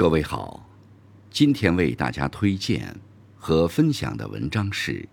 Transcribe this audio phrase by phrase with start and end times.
[0.00, 0.66] 各位好，
[1.28, 2.98] 今天为大家推荐
[3.36, 4.92] 和分享的文章是《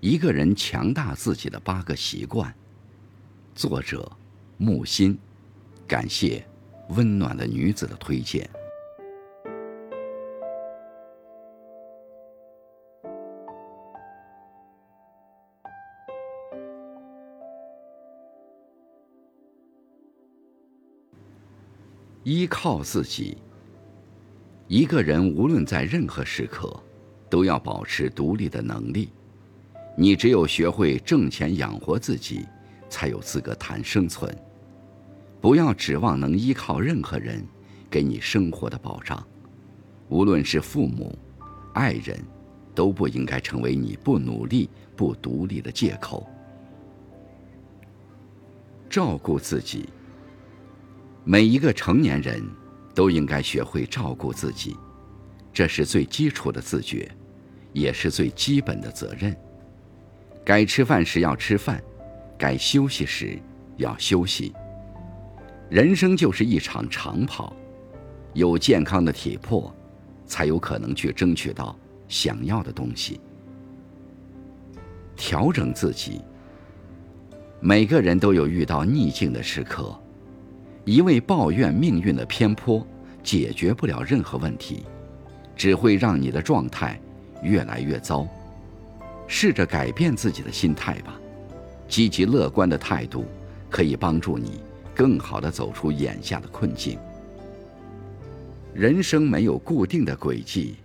[0.00, 2.50] 一个人强大自己的八个习惯》，
[3.54, 4.10] 作者
[4.56, 5.16] 木心，
[5.86, 6.44] 感谢
[6.88, 8.50] 温暖的女子的推荐。
[22.24, 23.38] 依靠自己。
[24.68, 26.74] 一个人无论在任何时刻，
[27.30, 29.10] 都要保持独立的能力。
[29.96, 32.44] 你只有学会挣钱养活自己，
[32.88, 34.36] 才有资格谈生存。
[35.40, 37.46] 不要指望能依靠任何人
[37.88, 39.24] 给你生活的保障，
[40.08, 41.16] 无论是父母、
[41.72, 42.20] 爱人，
[42.74, 46.26] 都不应该成为你不努力、不独立的借口。
[48.90, 49.88] 照顾自己。
[51.22, 52.42] 每一个成年人，
[52.96, 54.74] 都应该学会照顾自己，
[55.52, 57.08] 这是最基础的自觉，
[57.74, 59.36] 也是最基本的责任。
[60.42, 61.82] 该吃饭时要吃饭，
[62.38, 63.38] 该休息时
[63.76, 64.54] 要休息。
[65.68, 67.54] 人生就是一场长跑，
[68.32, 69.74] 有健康的体魄，
[70.24, 73.20] 才有可能去争取到想要的东西。
[75.14, 76.22] 调整自己。
[77.60, 79.98] 每个人都有遇到逆境的时刻。
[80.86, 82.86] 一味抱怨命运的偏颇，
[83.20, 84.84] 解决不了任何问题，
[85.56, 86.96] 只会让你的状态
[87.42, 88.24] 越来越糟。
[89.26, 91.18] 试着改变自己的心态吧，
[91.88, 93.24] 积极乐观的态度
[93.68, 94.60] 可以帮助你
[94.94, 96.96] 更好的走出眼下的困境。
[98.72, 100.76] 人生没有固定的轨迹，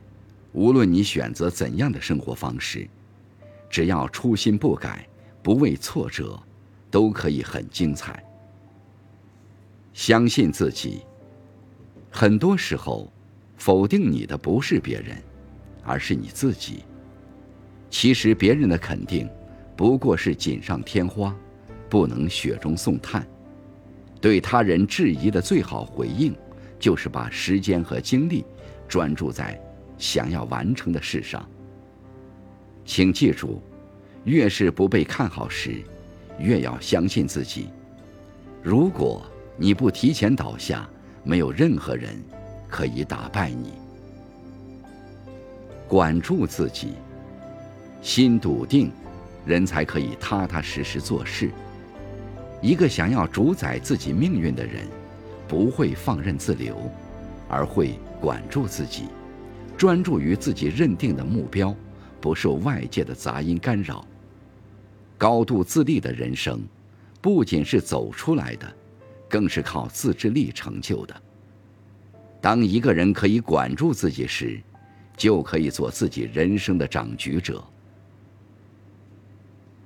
[0.52, 2.88] 无论你选择怎样的生活方式，
[3.70, 5.08] 只要初心不改，
[5.44, 6.42] 不畏挫折，
[6.90, 8.24] 都可以很精彩。
[9.94, 11.02] 相信自己。
[12.10, 13.12] 很多时候，
[13.56, 15.16] 否定你的不是别人，
[15.84, 16.84] 而是你自己。
[17.90, 19.30] 其实别人的肯定，
[19.76, 21.36] 不过是锦上添花，
[21.90, 23.26] 不能雪中送炭。
[24.20, 26.36] 对他人质疑的最好回应，
[26.80, 28.46] 就是把时间和精力
[28.88, 29.60] 专注在
[29.98, 31.48] 想要完成的事上。
[32.86, 33.62] 请记住，
[34.26, 35.82] 越是不被看好时，
[36.40, 37.70] 越要相信自己。
[38.62, 39.26] 如果。
[39.58, 40.90] 你不提前倒下，
[41.24, 42.16] 没有任何人
[42.68, 43.74] 可以打败你。
[45.88, 46.94] 管住自己，
[48.02, 48.92] 心笃定，
[49.46, 51.52] 人才可以踏踏实实做事。
[52.62, 54.88] 一个想要主宰自己命运的人，
[55.48, 56.78] 不会放任自流，
[57.50, 59.06] 而会管住自己，
[59.78, 61.76] 专注于自己认定的目标，
[62.20, 64.06] 不受外界的杂音干扰。
[65.18, 66.62] 高度自立的人生，
[67.20, 68.74] 不仅是走出来的。
[69.32, 71.16] 更是靠自制力成就的。
[72.42, 74.62] 当一个人可以管住自己时，
[75.16, 77.64] 就可以做自己人生的掌局者。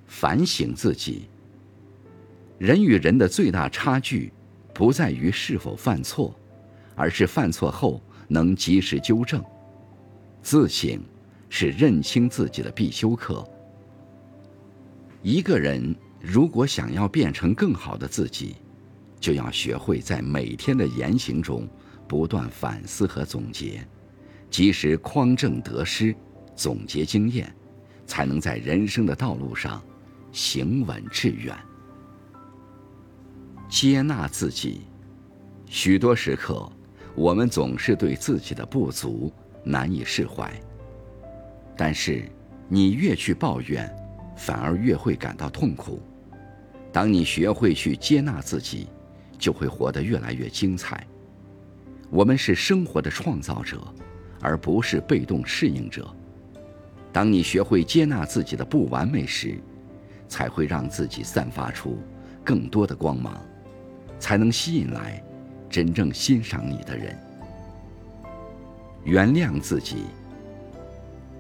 [0.07, 1.29] 反省自己。
[2.57, 4.31] 人与人的最大差距，
[4.73, 6.33] 不在于是否犯错，
[6.95, 9.43] 而是犯错后能及时纠正。
[10.41, 10.99] 自省
[11.49, 13.45] 是认清自己的必修课。
[15.21, 18.55] 一个人如果想要变成更好的自己，
[19.25, 21.67] 就要学会在每天的言行中
[22.07, 23.83] 不断反思和总结，
[24.51, 26.15] 及时匡正得失，
[26.55, 27.51] 总结经验，
[28.05, 29.81] 才能在人生的道路上
[30.31, 31.57] 行稳致远。
[33.67, 34.81] 接纳自己，
[35.65, 36.71] 许多时刻，
[37.15, 40.53] 我们总是对自己的不足难以释怀。
[41.75, 42.29] 但是，
[42.69, 43.91] 你越去抱怨，
[44.37, 45.99] 反而越会感到痛苦。
[46.93, 48.87] 当你学会去接纳自己，
[49.37, 51.05] 就会活得越来越精彩。
[52.09, 53.81] 我们是生活的创造者，
[54.41, 56.07] 而不是被动适应者。
[57.11, 59.59] 当你学会接纳自己的不完美时，
[60.27, 61.97] 才会让自己散发出
[62.43, 63.41] 更多的光芒，
[64.19, 65.23] 才能吸引来
[65.69, 67.17] 真正欣赏你的人。
[69.03, 70.05] 原谅自己。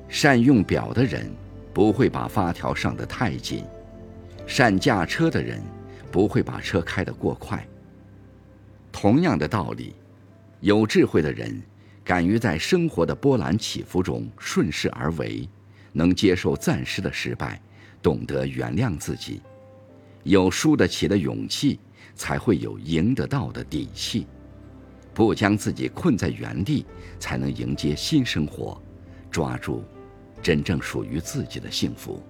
[0.07, 1.29] 善用表的人
[1.73, 3.65] 不会把发条上的太紧，
[4.45, 5.61] 善驾车的人
[6.11, 7.67] 不会把车开得过快。
[8.97, 9.93] 同样的道理，
[10.61, 11.61] 有智慧的人
[12.01, 15.45] 敢于在生活的波澜起伏中顺势而为，
[15.91, 17.61] 能接受暂时的失败，
[18.01, 19.41] 懂得原谅自己，
[20.23, 21.77] 有输得起的勇气，
[22.15, 24.25] 才会有赢得到的底气。
[25.13, 26.85] 不将自己困在原地，
[27.19, 28.81] 才能迎接新生活，
[29.29, 29.83] 抓住
[30.41, 32.23] 真正属于自己的幸福。